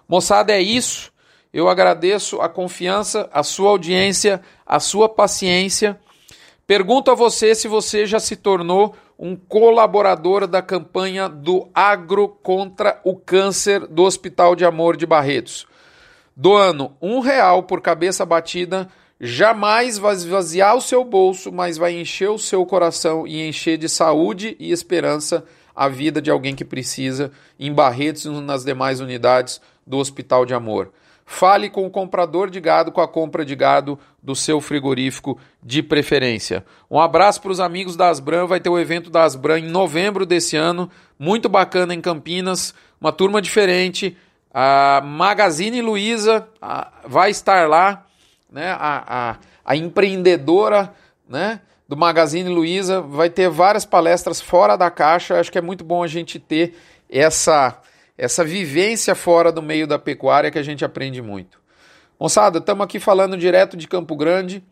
Moçada, 0.09 0.53
é 0.53 0.61
isso. 0.61 1.13
Eu 1.53 1.69
agradeço 1.69 2.41
a 2.41 2.49
confiança, 2.49 3.29
a 3.33 3.43
sua 3.43 3.71
audiência, 3.71 4.41
a 4.65 4.81
sua 4.81 5.09
paciência. 5.09 5.99
Pergunto 6.67 7.11
a 7.11 7.15
você 7.15 7.55
se 7.55 7.69
você 7.69 8.07
já 8.07 8.21
se 8.21 8.37
tornou 8.37 8.95
um 9.19 9.35
colaborador 9.37 10.47
da 10.47 10.61
campanha 10.61 11.29
do 11.29 11.69
Agro 11.75 12.29
contra 12.29 13.01
o 13.05 13.17
Câncer 13.17 13.87
do 13.87 14.03
Hospital 14.03 14.55
de 14.55 14.65
Amor 14.65 14.97
de 14.97 15.07
Barretos 15.07 15.67
doando 16.37 16.93
um 17.01 17.21
real 17.21 17.63
por 17.63 17.81
cabeça 17.81 18.27
batida, 18.27 18.89
jamais 19.19 19.97
vai 19.97 20.15
esvaziar 20.15 20.77
o 20.77 20.83
seu 20.83 21.03
bolso, 21.03 21.51
mas 21.51 21.79
vai 21.79 21.99
encher 21.99 22.29
o 22.29 22.39
seu 22.39 22.67
coração 22.67 23.27
e 23.27 23.49
encher 23.49 23.79
de 23.79 23.89
saúde 23.89 24.55
e 24.61 24.71
esperança 24.71 25.45
a 25.75 25.89
vida 25.89 26.21
de 26.21 26.31
alguém 26.31 26.55
que 26.55 26.65
precisa 26.65 27.33
em 27.59 27.73
Barretos 27.73 28.27
e 28.27 28.29
nas 28.29 28.65
demais 28.65 29.01
unidades 29.01 29.61
do 29.87 29.97
Hospital 29.97 30.45
de 30.45 30.53
Amor. 30.53 30.93
Fale 31.29 31.69
com 31.69 31.85
o 31.85 31.91
comprador 31.91 32.49
de 32.49 32.61
gado 32.61 32.93
com 32.93 33.01
a 33.01 33.09
compra 33.09 33.45
de 33.45 33.57
gado 33.57 33.99
do 34.23 34.37
seu 34.37 34.61
frigorífico 34.61 35.37
de 35.61 35.83
preferência. 35.83 36.65
Um 36.89 37.01
abraço 37.01 37.43
para 37.43 37.51
os 37.51 37.59
amigos 37.59 37.97
da 37.97 38.09
Asbran. 38.09 38.47
Vai 38.47 38.61
ter 38.61 38.69
o 38.69 38.79
evento 38.79 39.11
da 39.11 39.25
Asbran 39.25 39.59
em 39.59 39.69
novembro 39.69 40.25
desse 40.25 40.57
ano. 40.57 40.89
Muito 41.19 41.49
bacana 41.49 41.93
em 41.93 42.01
Campinas. 42.01 42.73
Uma 43.01 43.11
turma 43.11 43.43
diferente. 43.43 44.17
A 44.55 45.03
Magazine 45.05 45.83
Luiza 45.83 46.49
vai 47.05 47.31
estar 47.31 47.69
lá, 47.69 48.07
né? 48.51 48.71
A, 48.71 49.05
a, 49.07 49.37
a 49.65 49.77
empreendedora, 49.77 50.95
né? 51.29 51.61
Do 51.89 51.97
Magazine 51.97 52.49
Luiza 52.49 53.01
vai 53.01 53.29
ter 53.29 53.51
várias 53.51 53.85
palestras 53.85 54.41
fora 54.41 54.77
da 54.77 54.93
caixa. 54.93 55.41
Acho 55.41 55.51
que 55.51 55.59
é 55.59 55.63
muito 55.63 55.85
bom 55.85 56.05
a 56.05 56.07
gente 56.07 56.39
ter 56.39 56.77
essa 57.11 57.81
essa 58.17 58.45
vivência 58.45 59.15
fora 59.15 59.53
do 59.53 59.63
meio 59.63 59.87
da 59.87 59.99
pecuária 59.99 60.51
que 60.51 60.59
a 60.59 60.63
gente 60.63 60.85
aprende 60.85 61.21
muito. 61.21 61.61
Moçada, 62.19 62.59
estamos 62.59 62.85
aqui 62.85 62.99
falando 62.99 63.37
direto 63.37 63.77
de 63.77 63.87
Campo 63.87 64.17
Grande. 64.17 64.65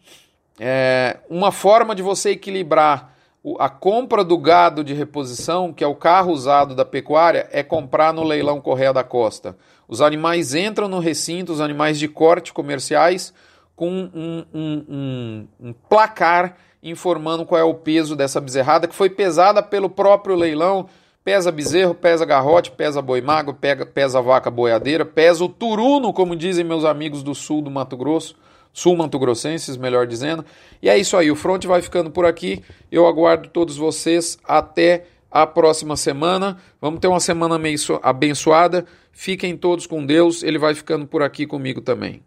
É, 0.58 1.18
uma 1.28 1.52
forma 1.52 1.94
de 1.94 2.02
você 2.02 2.30
equilibrar 2.30 3.14
a 3.58 3.68
compra 3.68 4.24
do 4.24 4.38
gado 4.38 4.82
de 4.82 4.94
reposição, 4.94 5.72
que 5.72 5.84
é 5.84 5.86
o 5.86 5.94
carro 5.94 6.32
usado 6.32 6.74
da 6.74 6.84
pecuária, 6.84 7.46
é 7.52 7.62
comprar 7.62 8.14
no 8.14 8.24
leilão 8.24 8.60
Correia 8.60 8.92
da 8.92 9.04
Costa. 9.04 9.56
Os 9.86 10.00
animais 10.00 10.54
entram 10.54 10.88
no 10.88 10.98
recinto, 10.98 11.52
os 11.52 11.60
animais 11.60 11.98
de 11.98 12.08
corte 12.08 12.54
comerciais, 12.54 13.34
com 13.76 13.90
um, 13.90 14.44
um, 14.54 14.84
um, 14.88 15.48
um 15.60 15.72
placar 15.72 16.56
informando 16.82 17.44
qual 17.44 17.60
é 17.60 17.64
o 17.64 17.74
peso 17.74 18.16
dessa 18.16 18.40
bezerrada, 18.40 18.88
que 18.88 18.94
foi 18.94 19.10
pesada 19.10 19.62
pelo 19.62 19.90
próprio 19.90 20.34
leilão. 20.34 20.88
Pesa 21.24 21.50
bezerro, 21.50 21.94
pesa 21.94 22.24
garrote, 22.26 22.70
pesa 22.70 23.00
boi 23.00 23.22
magro, 23.22 23.54
pega, 23.54 23.86
pesa 23.86 24.20
vaca 24.20 24.50
boiadeira, 24.50 25.06
pesa 25.06 25.42
o 25.42 25.48
turuno, 25.48 26.12
como 26.12 26.36
dizem 26.36 26.64
meus 26.64 26.84
amigos 26.84 27.22
do 27.22 27.34
sul 27.34 27.62
do 27.62 27.70
Mato 27.70 27.96
Grosso 27.96 28.36
sul-mato-grossenses, 28.74 29.76
melhor 29.76 30.06
dizendo. 30.06 30.44
E 30.82 30.90
é 30.90 30.98
isso 30.98 31.16
aí, 31.16 31.30
o 31.30 31.36
Front 31.36 31.64
vai 31.64 31.80
ficando 31.80 32.10
por 32.10 32.26
aqui. 32.26 32.62
Eu 32.90 33.06
aguardo 33.06 33.48
todos 33.48 33.76
vocês 33.76 34.36
até 34.44 35.06
a 35.30 35.46
próxima 35.46 35.96
semana. 35.96 36.58
Vamos 36.80 37.00
ter 37.00 37.06
uma 37.06 37.20
semana 37.20 37.58
abençoada. 38.02 38.84
Fiquem 39.12 39.56
todos 39.56 39.86
com 39.86 40.04
Deus, 40.04 40.42
ele 40.42 40.58
vai 40.58 40.74
ficando 40.74 41.06
por 41.06 41.22
aqui 41.22 41.46
comigo 41.46 41.80
também. 41.80 42.20